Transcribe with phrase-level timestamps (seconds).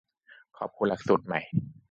[0.57, 1.39] ขอบคุณหลักสูตรใหม่